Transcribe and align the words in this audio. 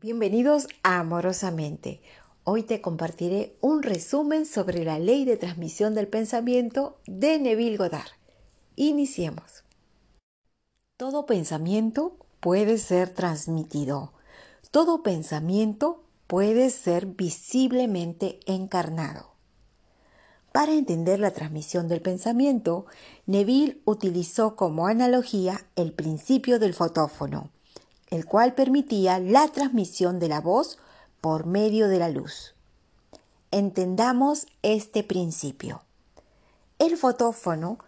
Bienvenidos 0.00 0.68
Amorosamente. 0.82 2.00
Hoy 2.44 2.62
te 2.62 2.80
compartiré 2.80 3.58
un 3.60 3.82
resumen 3.82 4.46
sobre 4.46 4.86
la 4.86 4.98
ley 4.98 5.26
de 5.26 5.36
transmisión 5.36 5.94
del 5.94 6.08
pensamiento 6.08 6.96
de 7.06 7.38
Neville 7.38 7.76
Goddard. 7.76 8.08
Iniciemos. 8.74 9.64
Todo 10.96 11.26
pensamiento 11.26 12.16
puede 12.40 12.78
ser 12.78 13.10
transmitido. 13.10 14.14
Todo 14.70 15.02
pensamiento 15.02 16.04
puede 16.26 16.70
ser 16.70 17.04
visiblemente 17.04 18.40
encarnado. 18.46 19.34
Para 20.52 20.72
entender 20.72 21.20
la 21.20 21.32
transmisión 21.32 21.88
del 21.88 22.00
pensamiento, 22.00 22.86
Neville 23.26 23.82
utilizó 23.84 24.56
como 24.56 24.86
analogía 24.86 25.66
el 25.76 25.92
principio 25.92 26.58
del 26.58 26.72
fotófono, 26.72 27.50
el 28.12 28.26
cual 28.26 28.52
permitía 28.52 29.18
la 29.18 29.48
transmisión 29.48 30.18
de 30.18 30.28
la 30.28 30.42
voz 30.42 30.78
por 31.22 31.46
medio 31.46 31.88
de 31.88 31.98
la 31.98 32.10
luz. 32.10 32.54
Entendamos 33.50 34.46
este 34.60 35.02
principio. 35.02 35.82
El 36.78 36.98
fotófono 36.98 37.78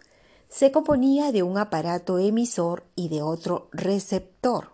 se 0.49 0.71
componía 0.71 1.31
de 1.31 1.43
un 1.43 1.59
aparato 1.59 2.17
emisor 2.17 2.85
y 2.95 3.09
de 3.09 3.21
otro 3.21 3.69
receptor, 3.71 4.69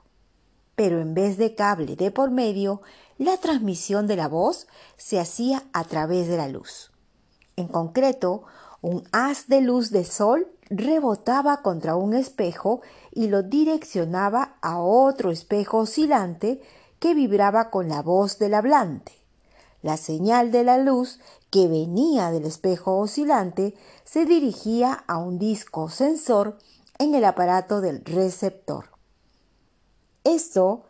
pero 0.75 1.01
en 1.01 1.13
vez 1.13 1.37
de 1.37 1.53
cable 1.53 1.97
de 1.97 2.11
por 2.11 2.31
medio, 2.31 2.81
la 3.17 3.35
transmisión 3.35 4.07
de 4.07 4.15
la 4.15 4.29
voz 4.29 4.67
se 4.95 5.19
hacía 5.19 5.65
a 5.73 5.83
través 5.83 6.29
de 6.29 6.37
la 6.37 6.47
luz. 6.47 6.93
En 7.57 7.67
concreto, 7.67 8.43
un 8.81 9.03
haz 9.11 9.47
de 9.47 9.61
luz 9.61 9.91
de 9.91 10.03
sol 10.03 10.47
rebotaba 10.69 11.61
contra 11.61 11.95
un 11.95 12.13
espejo 12.13 12.81
y 13.11 13.27
lo 13.27 13.43
direccionaba 13.43 14.57
a 14.61 14.79
otro 14.79 15.31
espejo 15.31 15.79
oscilante 15.79 16.61
que 16.99 17.13
vibraba 17.13 17.69
con 17.69 17.89
la 17.89 18.01
voz 18.01 18.39
del 18.39 18.53
hablante. 18.53 19.11
La 19.81 19.97
señal 19.97 20.51
de 20.51 20.63
la 20.63 20.77
luz 20.77 21.19
que 21.49 21.67
venía 21.67 22.31
del 22.31 22.45
espejo 22.45 22.99
oscilante 22.99 23.75
se 24.03 24.25
dirigía 24.25 25.03
a 25.07 25.17
un 25.17 25.39
disco 25.39 25.89
sensor 25.89 26.57
en 26.99 27.15
el 27.15 27.25
aparato 27.25 27.81
del 27.81 28.05
receptor. 28.05 28.85
Esto 30.23 30.83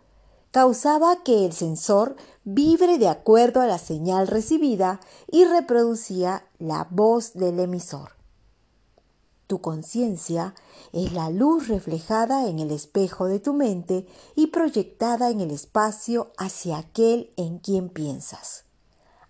causaba 0.51 1.23
que 1.23 1.45
el 1.45 1.53
sensor 1.53 2.15
vibre 2.43 2.97
de 2.97 3.07
acuerdo 3.07 3.61
a 3.61 3.67
la 3.67 3.77
señal 3.77 4.27
recibida 4.27 4.99
y 5.31 5.45
reproducía 5.45 6.45
la 6.59 6.87
voz 6.89 7.33
del 7.33 7.59
emisor. 7.59 8.11
Tu 9.47 9.59
conciencia 9.59 10.55
es 10.93 11.11
la 11.11 11.29
luz 11.29 11.67
reflejada 11.67 12.47
en 12.47 12.59
el 12.59 12.71
espejo 12.71 13.25
de 13.25 13.39
tu 13.39 13.53
mente 13.53 14.05
y 14.35 14.47
proyectada 14.47 15.29
en 15.29 15.41
el 15.41 15.51
espacio 15.51 16.31
hacia 16.37 16.77
aquel 16.77 17.33
en 17.35 17.59
quien 17.59 17.89
piensas. 17.89 18.63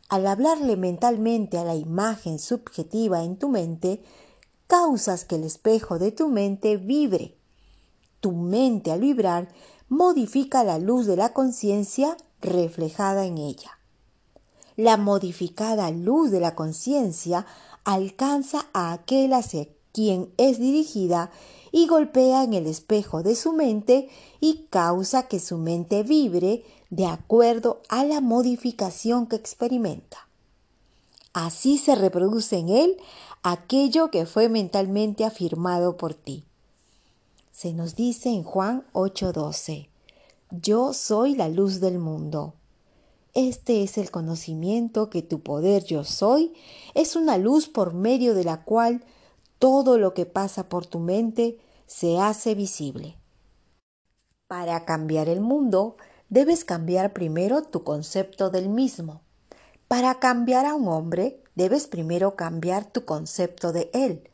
Al 0.09 0.28
hablarle 0.28 0.75
mentalmente 0.75 1.58
a 1.58 1.63
la 1.63 1.73
imagen 1.75 2.38
subjetiva 2.38 3.23
en 3.23 3.38
tu 3.38 3.50
mente, 3.50 4.03
causas 4.67 5.25
que 5.25 5.35
el 5.35 5.44
espejo 5.44 5.97
de 5.97 6.11
tu 6.11 6.28
mente 6.28 6.78
vibre. 6.78 7.38
Tu 8.19 8.31
mente 8.31 8.91
al 8.91 9.00
vibrar 9.00 9.50
modifica 9.92 10.64
la 10.64 10.80
luz 10.80 11.06
de 11.06 11.17
la 11.17 11.34
conciencia 11.34 12.16
reflejada 12.39 13.25
en 13.25 13.38
ella. 13.38 13.78
La 14.78 14.95
modificada 14.95 15.92
luz 15.92 16.31
de 16.31 16.39
la 16.39 16.56
conciencia 16.56 17.45
alcanza 17.84 18.67
a 18.72 18.94
aquel 18.94 19.34
hacia 19.34 19.67
quien 19.92 20.31
es 20.38 20.59
dirigida 20.59 21.30
y 21.73 21.88
golpea 21.88 22.45
en 22.45 22.53
el 22.53 22.67
espejo 22.67 23.22
de 23.22 23.36
su 23.36 23.52
mente 23.52 24.08
y 24.39 24.67
causa 24.69 25.28
que 25.28 25.42
su 25.42 25.58
mente 25.58 26.03
vibre 26.03 26.64
de 26.89 27.08
acuerdo 27.08 27.81
a 27.89 28.06
la 28.06 28.22
modificación 28.22 29.28
que 29.28 29.36
experimenta. 29.36 30.30
Así 31.34 31.78
se 31.78 31.95
reproduce 31.95 32.58
en 32.58 32.69
él 32.69 32.97
aquello 33.44 34.09
que 34.09 34.25
fue 34.25 34.47
mentalmente 34.47 35.25
afirmado 35.25 35.97
por 35.97 36.13
ti. 36.13 36.46
Se 37.61 37.73
nos 37.73 37.95
dice 37.95 38.29
en 38.29 38.41
Juan 38.41 38.88
8:12, 38.94 39.88
Yo 40.49 40.94
soy 40.94 41.35
la 41.35 41.47
luz 41.47 41.79
del 41.79 41.99
mundo. 41.99 42.55
Este 43.35 43.83
es 43.83 43.99
el 43.99 44.09
conocimiento 44.09 45.11
que 45.11 45.22
tu 45.22 45.41
poder 45.41 45.83
yo 45.83 46.03
soy 46.03 46.53
es 46.95 47.16
una 47.16 47.38
luz 47.38 47.69
por 47.69 47.94
medio 47.94 48.33
de 48.33 48.45
la 48.45 48.63
cual 48.63 49.05
todo 49.59 50.00
lo 50.00 50.16
que 50.16 50.25
pasa 50.25 50.69
por 50.69 50.88
tu 50.88 50.97
mente 50.97 51.59
se 51.85 52.17
hace 52.17 52.55
visible. 52.55 53.16
Para 54.47 54.83
cambiar 54.83 55.29
el 55.29 55.39
mundo, 55.39 55.97
debes 56.29 56.66
cambiar 56.66 57.13
primero 57.13 57.61
tu 57.61 57.83
concepto 57.83 58.50
del 58.50 58.69
mismo. 58.69 59.21
Para 59.88 60.16
cambiar 60.16 60.66
a 60.66 60.73
un 60.73 60.88
hombre, 60.88 61.44
debes 61.53 61.85
primero 61.85 62.35
cambiar 62.35 62.91
tu 62.91 63.05
concepto 63.05 63.71
de 63.71 63.91
él. 63.94 64.31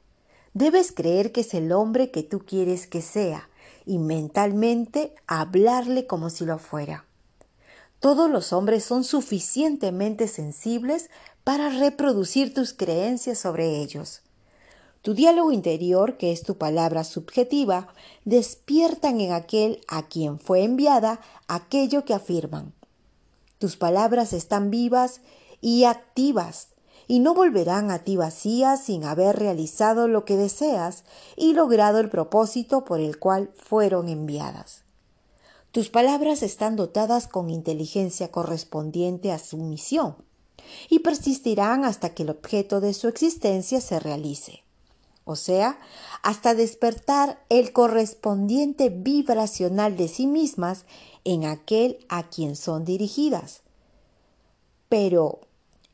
Debes 0.58 0.92
creer 0.92 1.32
que 1.32 1.42
es 1.42 1.54
el 1.54 1.72
hombre 1.72 2.10
que 2.10 2.24
tú 2.24 2.40
quieres 2.40 2.88
que 2.88 3.04
sea 3.04 3.48
y 3.86 4.00
mentalmente 4.00 5.14
hablarle 5.28 6.08
como 6.08 6.32
si 6.32 6.46
lo 6.46 6.58
fuera. 6.58 7.06
Todos 8.00 8.28
los 8.28 8.52
hombres 8.54 8.84
son 8.84 9.04
suficientemente 9.04 10.28
sensibles 10.28 11.12
para 11.44 11.70
reproducir 11.70 12.56
tus 12.56 12.74
creencias 12.74 13.38
sobre 13.38 13.84
ellos. 13.84 14.24
Tu 15.04 15.14
diálogo 15.14 15.52
interior, 15.52 16.18
que 16.18 16.32
es 16.32 16.42
tu 16.42 16.58
palabra 16.58 17.04
subjetiva, 17.04 17.94
despiertan 18.26 19.22
en 19.22 19.34
aquel 19.34 19.82
a 19.88 20.08
quien 20.08 20.40
fue 20.40 20.64
enviada 20.64 21.22
aquello 21.48 22.04
que 22.04 22.16
afirman. 22.16 22.74
Tus 23.60 23.78
palabras 23.78 24.34
están 24.34 24.72
vivas 24.72 25.22
y 25.62 25.84
activas 25.84 26.70
y 27.08 27.20
no 27.20 27.34
volverán 27.34 27.90
a 27.90 28.00
ti 28.00 28.18
vacías 28.18 28.84
sin 28.84 29.06
haber 29.06 29.38
realizado 29.38 30.08
lo 30.08 30.26
que 30.26 30.36
deseas 30.36 31.04
y 31.36 31.54
logrado 31.54 32.00
el 32.00 32.10
propósito 32.10 32.84
por 32.84 33.00
el 33.00 33.18
cual 33.18 33.50
fueron 33.56 34.10
enviadas. 34.10 34.84
Tus 35.72 35.90
palabras 35.90 36.44
están 36.44 36.76
dotadas 36.76 37.28
con 37.28 37.50
inteligencia 37.50 38.32
correspondiente 38.32 39.32
a 39.32 39.40
su 39.40 39.58
misión 39.58 40.16
y 40.90 41.00
persistirán 41.00 41.86
hasta 41.86 42.14
que 42.14 42.24
el 42.24 42.30
objeto 42.30 42.82
de 42.82 42.94
su 42.94 43.08
existencia 43.08 43.80
se 43.80 44.00
realice, 44.00 44.64
o 45.24 45.36
sea, 45.36 45.80
hasta 46.24 46.56
despertar 46.56 47.44
el 47.50 47.74
correspondiente 47.74 48.90
vibracional 48.90 49.96
de 49.96 50.08
sí 50.08 50.28
mismas 50.28 50.86
en 51.24 51.46
aquel 51.46 52.06
a 52.10 52.30
quien 52.30 52.56
son 52.56 52.84
dirigidas. 52.84 53.62
Pero 54.90 55.42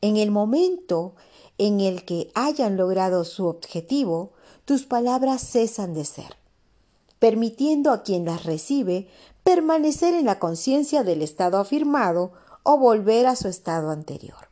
en 0.04 0.18
el 0.18 0.30
momento 0.30 1.14
en 1.56 1.80
el 1.80 2.04
que 2.04 2.30
hayan 2.34 2.76
logrado 2.76 3.24
su 3.24 3.46
objetivo, 3.46 4.32
tus 4.66 4.84
palabras 4.84 5.40
cesan 5.40 5.94
de 5.94 6.04
ser, 6.04 6.36
permitiendo 7.18 7.90
a 7.90 8.02
quien 8.02 8.26
las 8.26 8.44
recibe 8.44 9.08
permanecer 9.44 10.12
en 10.12 10.26
la 10.26 10.38
conciencia 10.38 11.04
del 11.04 11.22
estado 11.22 11.56
afirmado 11.56 12.32
o 12.64 12.76
volver 12.76 13.26
a 13.26 13.34
su 13.34 13.48
estado 13.48 13.90
anterior. 13.90 14.50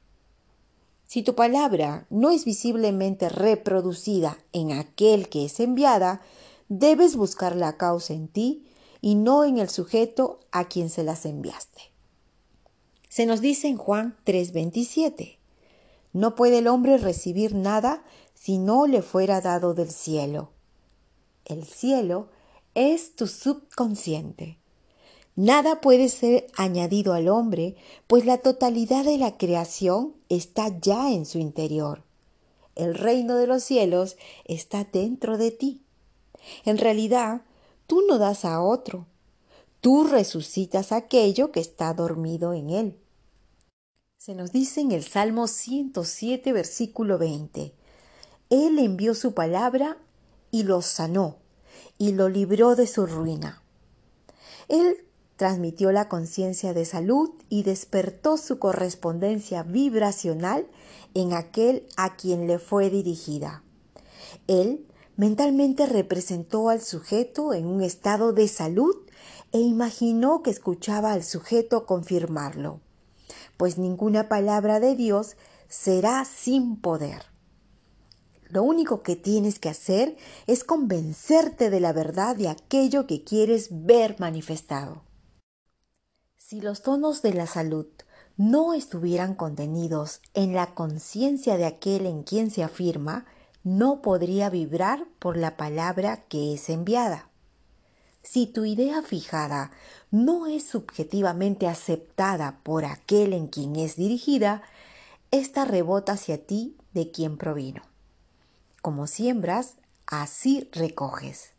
Si 1.06 1.22
tu 1.22 1.34
palabra 1.34 2.06
no 2.08 2.30
es 2.30 2.46
visiblemente 2.46 3.28
reproducida 3.28 4.38
en 4.54 4.72
aquel 4.72 5.28
que 5.28 5.44
es 5.44 5.60
enviada, 5.60 6.22
debes 6.70 7.14
buscar 7.14 7.56
la 7.56 7.76
causa 7.76 8.14
en 8.14 8.28
ti 8.28 8.64
y 9.02 9.16
no 9.16 9.44
en 9.44 9.58
el 9.58 9.68
sujeto 9.68 10.40
a 10.50 10.64
quien 10.64 10.88
se 10.88 11.04
las 11.04 11.26
enviaste. 11.26 11.92
Se 13.10 13.26
nos 13.26 13.42
dice 13.42 13.68
en 13.68 13.76
Juan 13.76 14.16
3:27, 14.24 15.41
no 16.12 16.34
puede 16.34 16.58
el 16.58 16.68
hombre 16.68 16.98
recibir 16.98 17.54
nada 17.54 18.04
si 18.34 18.58
no 18.58 18.86
le 18.86 19.02
fuera 19.02 19.40
dado 19.40 19.74
del 19.74 19.90
cielo. 19.90 20.50
El 21.44 21.64
cielo 21.64 22.28
es 22.74 23.14
tu 23.16 23.26
subconsciente. 23.26 24.58
Nada 25.34 25.80
puede 25.80 26.08
ser 26.08 26.46
añadido 26.56 27.14
al 27.14 27.28
hombre, 27.28 27.76
pues 28.06 28.26
la 28.26 28.38
totalidad 28.38 29.04
de 29.04 29.16
la 29.16 29.38
creación 29.38 30.14
está 30.28 30.68
ya 30.80 31.10
en 31.10 31.24
su 31.24 31.38
interior. 31.38 32.02
El 32.74 32.94
reino 32.94 33.36
de 33.36 33.46
los 33.46 33.62
cielos 33.62 34.16
está 34.44 34.84
dentro 34.84 35.38
de 35.38 35.50
ti. 35.50 35.82
En 36.64 36.78
realidad, 36.78 37.42
tú 37.86 38.02
no 38.06 38.18
das 38.18 38.44
a 38.44 38.62
otro, 38.62 39.06
tú 39.80 40.04
resucitas 40.04 40.92
aquello 40.92 41.50
que 41.50 41.60
está 41.60 41.94
dormido 41.94 42.52
en 42.52 42.70
él. 42.70 43.01
Se 44.24 44.36
nos 44.36 44.52
dice 44.52 44.80
en 44.80 44.92
el 44.92 45.02
Salmo 45.02 45.48
107, 45.48 46.52
versículo 46.52 47.18
20, 47.18 47.74
Él 48.50 48.78
envió 48.78 49.16
su 49.16 49.34
palabra 49.34 49.98
y 50.52 50.62
lo 50.62 50.80
sanó 50.80 51.38
y 51.98 52.12
lo 52.12 52.28
libró 52.28 52.76
de 52.76 52.86
su 52.86 53.06
ruina. 53.06 53.64
Él 54.68 55.04
transmitió 55.34 55.90
la 55.90 56.08
conciencia 56.08 56.72
de 56.72 56.84
salud 56.84 57.30
y 57.48 57.64
despertó 57.64 58.36
su 58.36 58.60
correspondencia 58.60 59.64
vibracional 59.64 60.68
en 61.14 61.32
aquel 61.32 61.88
a 61.96 62.14
quien 62.14 62.46
le 62.46 62.60
fue 62.60 62.90
dirigida. 62.90 63.64
Él 64.46 64.86
mentalmente 65.16 65.86
representó 65.86 66.68
al 66.68 66.80
sujeto 66.80 67.54
en 67.54 67.66
un 67.66 67.82
estado 67.82 68.32
de 68.32 68.46
salud 68.46 68.94
e 69.50 69.58
imaginó 69.58 70.44
que 70.44 70.50
escuchaba 70.50 71.10
al 71.10 71.24
sujeto 71.24 71.86
confirmarlo, 71.86 72.78
pues 73.62 73.78
ninguna 73.78 74.28
palabra 74.28 74.80
de 74.80 74.96
Dios 74.96 75.36
será 75.68 76.24
sin 76.24 76.80
poder. 76.80 77.26
Lo 78.48 78.64
único 78.64 79.04
que 79.04 79.14
tienes 79.14 79.60
que 79.60 79.68
hacer 79.68 80.16
es 80.48 80.64
convencerte 80.64 81.70
de 81.70 81.78
la 81.78 81.92
verdad 81.92 82.34
de 82.34 82.48
aquello 82.48 83.06
que 83.06 83.22
quieres 83.22 83.68
ver 83.70 84.16
manifestado. 84.18 85.04
Si 86.36 86.60
los 86.60 86.82
tonos 86.82 87.22
de 87.22 87.34
la 87.34 87.46
salud 87.46 87.86
no 88.36 88.74
estuvieran 88.74 89.36
contenidos 89.36 90.22
en 90.34 90.54
la 90.54 90.74
conciencia 90.74 91.56
de 91.56 91.66
aquel 91.66 92.06
en 92.06 92.24
quien 92.24 92.50
se 92.50 92.64
afirma, 92.64 93.26
no 93.62 94.02
podría 94.02 94.50
vibrar 94.50 95.06
por 95.20 95.36
la 95.36 95.56
palabra 95.56 96.24
que 96.24 96.54
es 96.54 96.68
enviada. 96.68 97.30
Si 98.24 98.46
tu 98.46 98.64
idea 98.64 99.02
fijada 99.02 99.70
no 100.12 100.46
es 100.46 100.64
subjetivamente 100.64 101.66
aceptada 101.66 102.60
por 102.62 102.84
aquel 102.84 103.32
en 103.32 103.48
quien 103.48 103.76
es 103.76 103.96
dirigida, 103.96 104.62
ésta 105.30 105.64
rebota 105.64 106.12
hacia 106.12 106.46
ti 106.46 106.76
de 106.92 107.10
quien 107.10 107.38
provino. 107.38 107.82
Como 108.82 109.06
siembras, 109.06 109.76
así 110.06 110.68
recoges. 110.70 111.54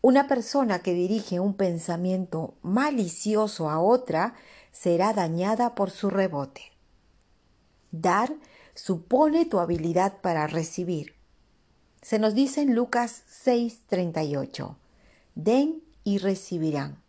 Una 0.00 0.26
persona 0.26 0.78
que 0.78 0.94
dirige 0.94 1.40
un 1.40 1.54
pensamiento 1.54 2.54
malicioso 2.62 3.68
a 3.68 3.80
otra 3.80 4.34
será 4.72 5.12
dañada 5.12 5.74
por 5.74 5.90
su 5.90 6.08
rebote. 6.08 6.72
Dar 7.92 8.34
supone 8.74 9.44
tu 9.44 9.58
habilidad 9.58 10.22
para 10.22 10.46
recibir. 10.46 11.14
Se 12.00 12.18
nos 12.18 12.34
dice 12.34 12.62
en 12.62 12.74
Lucas 12.74 13.24
6:38, 13.28 14.76
den 15.34 15.82
y 16.02 16.16
recibirán. 16.16 17.03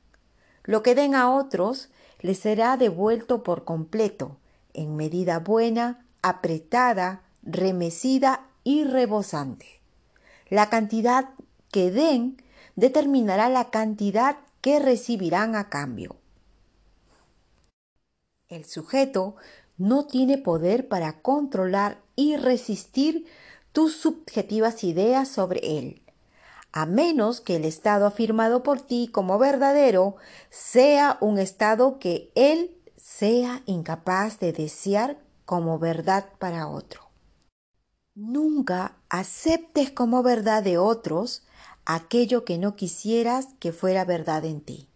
Lo 0.65 0.83
que 0.83 0.95
den 0.95 1.15
a 1.15 1.31
otros 1.31 1.89
les 2.19 2.39
será 2.39 2.75
devuelto 2.77 3.43
por 3.43 3.63
completo, 3.63 4.37
en 4.73 4.95
medida 4.95 5.39
buena, 5.39 6.05
apretada, 6.21 7.21
remecida 7.43 8.47
y 8.63 8.83
rebosante. 8.83 9.81
La 10.49 10.69
cantidad 10.69 11.29
que 11.71 11.91
den 11.91 12.41
determinará 12.75 13.47
la 13.49 13.69
cantidad 13.69 14.37
que 14.61 14.79
recibirán 14.79 15.55
a 15.55 15.69
cambio. 15.69 16.17
El 18.47 18.65
sujeto 18.65 19.35
no 19.77 20.07
tiene 20.07 20.37
poder 20.37 20.87
para 20.87 21.21
controlar 21.21 22.01
y 22.15 22.37
resistir 22.37 23.25
tus 23.71 23.95
subjetivas 23.95 24.83
ideas 24.83 25.27
sobre 25.27 25.59
él, 25.77 26.01
a 26.75 26.85
menos 26.85 27.39
que 27.39 27.55
el 27.55 27.63
estado 27.63 28.05
afirmado 28.05 28.61
por 28.61 28.81
ti 28.81 29.07
como 29.09 29.39
verdadero 29.39 30.17
sea 30.49 31.17
un 31.21 31.39
estado 31.39 31.99
que 31.99 32.33
él 32.35 32.75
sea 32.97 33.63
incapaz 33.65 34.39
de 34.39 34.51
desear 34.51 35.17
como 35.45 35.79
verdad 35.79 36.25
para 36.37 36.67
otro. 36.67 37.09
Nunca 38.13 38.97
aceptes 39.07 39.89
como 39.89 40.21
verdad 40.21 40.63
de 40.63 40.77
otros 40.77 41.43
aquello 41.85 42.43
que 42.43 42.57
no 42.57 42.75
quisieras 42.75 43.47
que 43.59 43.71
fuera 43.71 44.03
verdad 44.03 44.43
en 44.43 44.59
ti. 44.59 44.89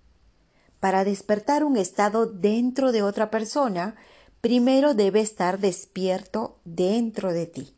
Para 0.81 1.05
despertar 1.05 1.63
un 1.63 1.77
estado 1.77 2.25
dentro 2.25 2.91
de 2.91 3.03
otra 3.03 3.31
persona, 3.31 3.95
primero 4.41 4.95
debe 4.95 5.21
estar 5.21 5.59
despierto 5.59 6.59
dentro 6.65 7.31
de 7.31 7.45
ti. 7.45 7.73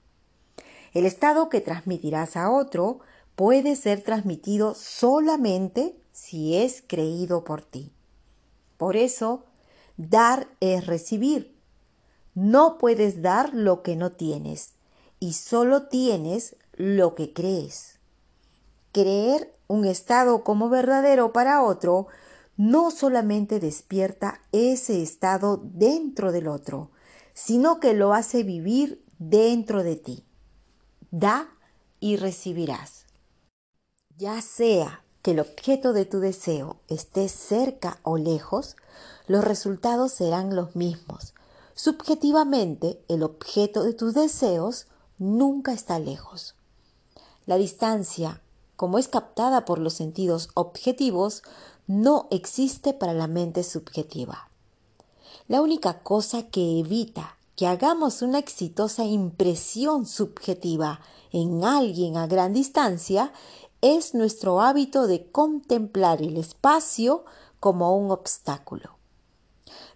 El 0.93 1.05
estado 1.05 1.49
que 1.49 1.61
transmitirás 1.61 2.35
a 2.35 2.49
otro 2.49 3.01
puede 3.41 3.75
ser 3.75 4.03
transmitido 4.03 4.75
solamente 4.75 5.99
si 6.11 6.57
es 6.57 6.83
creído 6.85 7.43
por 7.43 7.63
ti. 7.63 7.91
Por 8.77 8.95
eso, 8.95 9.45
dar 9.97 10.47
es 10.59 10.85
recibir. 10.85 11.57
No 12.35 12.77
puedes 12.77 13.23
dar 13.23 13.51
lo 13.55 13.81
que 13.81 13.95
no 13.95 14.11
tienes 14.11 14.73
y 15.19 15.33
solo 15.33 15.87
tienes 15.87 16.55
lo 16.73 17.15
que 17.15 17.33
crees. 17.33 17.97
Creer 18.91 19.51
un 19.65 19.85
estado 19.85 20.43
como 20.43 20.69
verdadero 20.69 21.33
para 21.33 21.63
otro 21.63 22.09
no 22.57 22.91
solamente 22.91 23.59
despierta 23.59 24.39
ese 24.51 25.01
estado 25.01 25.59
dentro 25.63 26.31
del 26.31 26.47
otro, 26.47 26.91
sino 27.33 27.79
que 27.79 27.95
lo 27.95 28.13
hace 28.13 28.43
vivir 28.43 29.03
dentro 29.17 29.81
de 29.81 29.95
ti. 29.95 30.25
Da 31.09 31.49
y 31.99 32.17
recibirás. 32.17 33.01
Ya 34.21 34.39
sea 34.43 35.03
que 35.23 35.31
el 35.31 35.39
objeto 35.39 35.93
de 35.93 36.05
tu 36.05 36.19
deseo 36.19 36.75
esté 36.87 37.27
cerca 37.27 37.99
o 38.03 38.17
lejos, 38.17 38.75
los 39.25 39.43
resultados 39.43 40.11
serán 40.11 40.55
los 40.55 40.75
mismos. 40.75 41.33
Subjetivamente, 41.73 43.03
el 43.07 43.23
objeto 43.23 43.81
de 43.81 43.93
tus 43.93 44.13
deseos 44.13 44.85
nunca 45.17 45.73
está 45.73 45.97
lejos. 45.97 46.53
La 47.47 47.55
distancia, 47.55 48.43
como 48.75 48.99
es 48.99 49.07
captada 49.07 49.65
por 49.65 49.79
los 49.79 49.95
sentidos 49.95 50.49
objetivos, 50.53 51.41
no 51.87 52.27
existe 52.29 52.93
para 52.93 53.15
la 53.15 53.25
mente 53.25 53.63
subjetiva. 53.63 54.51
La 55.47 55.61
única 55.61 56.03
cosa 56.03 56.43
que 56.43 56.79
evita 56.79 57.37
que 57.55 57.65
hagamos 57.65 58.21
una 58.21 58.37
exitosa 58.37 59.03
impresión 59.03 60.05
subjetiva 60.05 60.99
en 61.31 61.63
alguien 61.63 62.17
a 62.17 62.27
gran 62.27 62.53
distancia 62.53 63.33
es 63.81 64.13
nuestro 64.13 64.61
hábito 64.61 65.07
de 65.07 65.29
contemplar 65.31 66.21
el 66.21 66.37
espacio 66.37 67.25
como 67.59 67.97
un 67.97 68.11
obstáculo. 68.11 68.97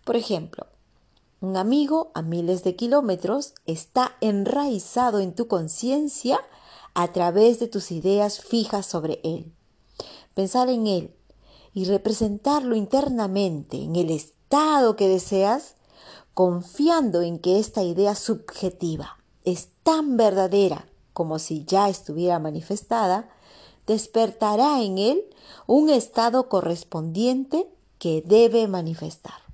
Por 0.03 0.15
ejemplo, 0.15 0.67
un 1.41 1.57
amigo 1.57 2.11
a 2.13 2.21
miles 2.21 2.63
de 2.63 2.75
kilómetros 2.75 3.53
está 3.65 4.15
enraizado 4.21 5.19
en 5.19 5.35
tu 5.35 5.47
conciencia 5.47 6.39
a 6.93 7.11
través 7.11 7.59
de 7.59 7.67
tus 7.67 7.91
ideas 7.91 8.39
fijas 8.39 8.85
sobre 8.85 9.19
él. 9.23 9.53
Pensar 10.33 10.69
en 10.69 10.87
él 10.87 11.15
y 11.73 11.85
representarlo 11.85 12.75
internamente 12.75 13.77
en 13.77 13.95
el 13.95 14.09
estado 14.09 14.95
que 14.95 15.07
deseas, 15.07 15.75
confiando 16.33 17.21
en 17.21 17.37
que 17.39 17.59
esta 17.59 17.83
idea 17.83 18.15
subjetiva 18.15 19.17
es 19.43 19.69
tan 19.83 20.17
verdadera 20.17 20.87
como 21.13 21.39
si 21.39 21.63
ya 21.65 21.89
estuviera 21.89 22.39
manifestada, 22.39 23.29
despertará 23.87 24.81
en 24.81 24.97
él 24.97 25.23
un 25.67 25.89
estado 25.89 26.49
correspondiente 26.49 27.67
que 27.99 28.21
debe 28.21 28.67
manifestar. 28.67 29.45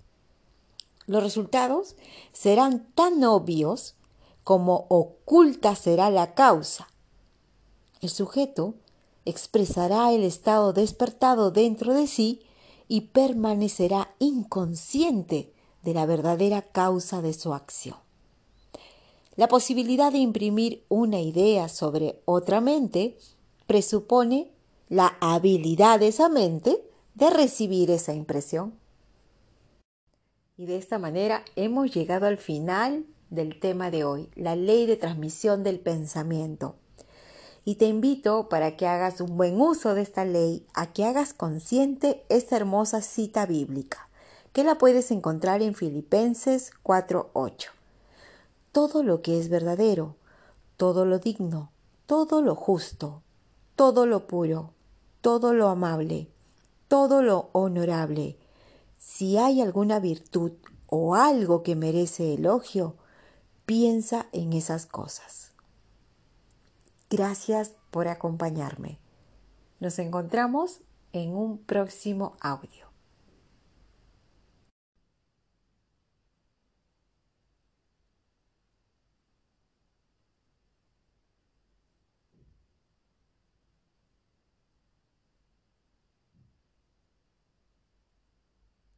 Los 1.08 1.24
resultados 1.24 1.96
serán 2.32 2.88
tan 2.96 3.24
obvios 3.24 3.96
como 4.44 4.86
oculta 4.90 5.76
será 5.76 6.10
la 6.10 6.34
causa. 6.34 6.88
El 8.02 8.10
sujeto 8.10 8.76
expresará 9.26 10.12
el 10.12 10.24
estado 10.24 10.74
despertado 10.74 11.52
dentro 11.52 11.94
de 11.94 12.08
sí 12.08 12.42
y 12.88 13.02
permanecerá 13.02 14.14
inconsciente 14.20 15.54
de 15.84 15.94
la 15.94 16.06
verdadera 16.06 16.62
causa 16.62 17.22
de 17.22 17.34
su 17.34 17.54
acción. 17.54 17.98
La 19.36 19.48
posibilidad 19.48 20.12
de 20.12 20.18
imprimir 20.18 20.84
una 20.90 21.22
idea 21.22 21.70
sobre 21.70 22.22
otra 22.26 22.62
mente 22.62 23.18
presupone 23.72 24.52
la 24.90 25.16
habilidad 25.22 26.02
de 26.02 26.10
esa 26.10 26.28
mente 26.28 26.84
de 27.16 27.30
recibir 27.30 27.90
esa 27.90 28.14
impresión. 28.14 28.74
Y 30.58 30.66
de 30.66 30.76
esta 30.76 31.00
manera 31.00 31.46
hemos 31.56 31.94
llegado 31.94 32.26
al 32.26 32.36
final 32.36 33.06
del 33.30 33.62
tema 33.62 33.90
de 33.90 34.04
hoy, 34.04 34.30
la 34.36 34.58
ley 34.58 34.88
de 34.88 34.98
transmisión 34.98 35.64
del 35.64 35.80
pensamiento. 35.80 36.76
Y 37.64 37.76
te 37.76 37.86
invito 37.86 38.50
para 38.50 38.76
que 38.76 38.88
hagas 38.88 39.22
un 39.22 39.38
buen 39.38 39.62
uso 39.62 39.96
de 39.96 40.02
esta 40.02 40.26
ley, 40.26 40.68
a 40.74 40.92
que 40.92 41.06
hagas 41.06 41.34
consciente 41.34 42.26
esta 42.28 42.58
hermosa 42.58 43.02
cita 43.02 43.46
bíblica, 43.46 44.10
que 44.52 44.66
la 44.66 44.78
puedes 44.78 45.12
encontrar 45.12 45.62
en 45.62 45.76
Filipenses 45.76 46.74
4.8. 46.84 47.70
Todo 48.74 49.02
lo 49.02 49.22
que 49.22 49.40
es 49.40 49.48
verdadero, 49.48 50.18
todo 50.76 51.06
lo 51.06 51.20
digno, 51.20 51.72
todo 52.06 52.42
lo 52.42 52.56
justo, 52.56 53.24
todo 53.76 54.06
lo 54.06 54.28
puro, 54.28 54.74
todo 55.22 55.54
lo 55.54 55.70
amable, 55.70 56.30
todo 56.88 57.22
lo 57.22 57.50
honorable, 57.54 58.38
si 58.98 59.38
hay 59.38 59.62
alguna 59.62 60.00
virtud 60.00 60.52
o 60.88 61.16
algo 61.16 61.64
que 61.64 61.76
merece 61.76 62.34
elogio, 62.34 62.96
piensa 63.66 64.28
en 64.32 64.54
esas 64.54 64.86
cosas. 64.86 65.54
Gracias 67.10 67.74
por 67.90 68.08
acompañarme. 68.08 69.00
Nos 69.80 70.00
encontramos 70.00 70.82
en 71.14 71.36
un 71.36 71.58
próximo 71.58 72.36
audio. 72.40 72.91